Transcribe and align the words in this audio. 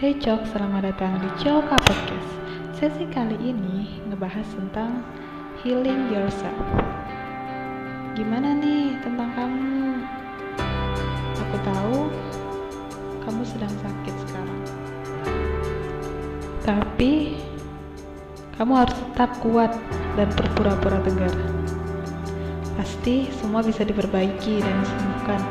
Hey 0.00 0.16
Cok, 0.16 0.48
selamat 0.48 0.88
datang 0.88 1.20
di 1.20 1.28
Coka 1.44 1.76
Podcast. 1.76 2.32
Sesi 2.72 3.04
kali 3.12 3.36
ini 3.36 4.00
ngebahas 4.08 4.48
tentang 4.56 5.04
healing 5.60 6.08
yourself. 6.08 6.56
Gimana 8.16 8.56
nih 8.56 8.96
tentang 9.04 9.28
kamu? 9.36 10.00
Aku 11.36 11.56
tahu 11.60 11.96
kamu 13.28 13.42
sedang 13.44 13.68
sakit 13.68 14.14
sekarang. 14.24 14.62
Tapi 16.64 17.36
kamu 18.56 18.72
harus 18.72 18.96
tetap 18.96 19.36
kuat 19.44 19.76
dan 20.16 20.32
berpura-pura 20.32 21.04
tegar. 21.04 21.36
Pasti 22.72 23.28
semua 23.36 23.60
bisa 23.60 23.84
diperbaiki 23.84 24.64
dan 24.64 24.80
disembuhkan. 24.80 25.42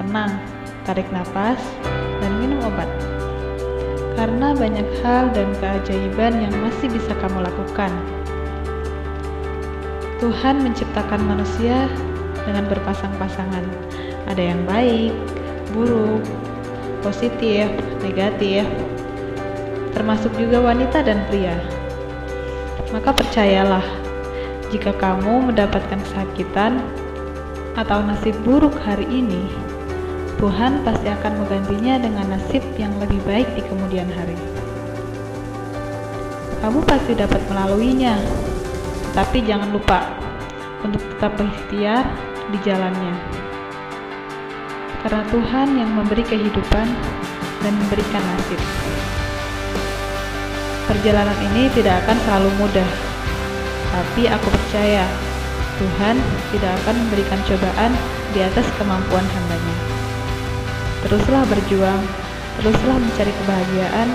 Tenang, 0.00 0.55
tarik 0.86 1.10
nafas, 1.10 1.58
dan 2.22 2.32
minum 2.38 2.62
obat. 2.62 2.86
Karena 4.16 4.56
banyak 4.56 4.88
hal 5.04 5.28
dan 5.34 5.50
keajaiban 5.60 6.40
yang 6.40 6.54
masih 6.62 6.88
bisa 6.88 7.12
kamu 7.20 7.44
lakukan. 7.44 7.92
Tuhan 10.16 10.64
menciptakan 10.64 11.20
manusia 11.28 11.90
dengan 12.48 12.64
berpasang-pasangan. 12.72 13.66
Ada 14.30 14.42
yang 14.54 14.64
baik, 14.64 15.12
buruk, 15.76 16.24
positif, 17.04 17.68
negatif, 18.00 18.64
termasuk 19.92 20.32
juga 20.40 20.64
wanita 20.64 21.04
dan 21.04 21.20
pria. 21.28 21.60
Maka 22.94 23.12
percayalah, 23.12 23.84
jika 24.72 24.96
kamu 24.96 25.52
mendapatkan 25.52 26.00
kesakitan 26.00 26.80
atau 27.76 28.00
nasib 28.00 28.32
buruk 28.40 28.72
hari 28.80 29.04
ini, 29.12 29.65
Tuhan 30.36 30.84
pasti 30.84 31.08
akan 31.08 31.32
menggantinya 31.40 31.96
dengan 31.96 32.36
nasib 32.36 32.60
yang 32.76 32.92
lebih 33.00 33.24
baik 33.24 33.48
di 33.56 33.64
kemudian 33.64 34.04
hari. 34.12 34.36
Kamu 36.60 36.84
pasti 36.84 37.16
dapat 37.16 37.40
melaluinya, 37.48 38.20
tapi 39.16 39.40
jangan 39.48 39.72
lupa 39.72 40.12
untuk 40.84 41.00
tetap 41.00 41.40
berikhtiar 41.40 42.04
di 42.52 42.58
jalannya. 42.68 43.16
Karena 45.00 45.24
Tuhan 45.32 45.68
yang 45.72 45.90
memberi 45.96 46.20
kehidupan 46.20 46.86
dan 47.64 47.72
memberikan 47.72 48.20
nasib. 48.20 48.60
Perjalanan 50.84 51.38
ini 51.48 51.72
tidak 51.72 52.04
akan 52.04 52.16
selalu 52.28 52.50
mudah, 52.60 52.90
tapi 53.88 54.28
aku 54.28 54.48
percaya 54.52 55.08
Tuhan 55.80 56.20
tidak 56.52 56.72
akan 56.84 56.94
memberikan 57.08 57.40
cobaan 57.48 57.92
di 58.36 58.44
atas 58.44 58.68
kemampuan 58.76 59.24
hambanya. 59.24 59.95
Teruslah 61.06 61.46
berjuang, 61.46 62.02
teruslah 62.58 62.98
mencari 62.98 63.30
kebahagiaan, 63.30 64.08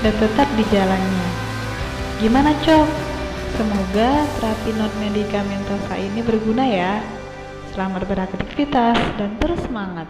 dan 0.00 0.14
tetap 0.16 0.48
di 0.56 0.64
jalannya. 0.72 1.28
Gimana, 2.24 2.56
Cok? 2.64 2.88
Semoga 3.52 4.24
terapi 4.40 4.72
non 4.80 4.88
medikamentosa 4.96 5.92
ini 6.00 6.24
berguna 6.24 6.64
ya. 6.64 7.04
Selamat 7.76 8.08
beraktivitas 8.08 8.96
dan 9.20 9.36
terus 9.44 9.60
semangat. 9.60 10.08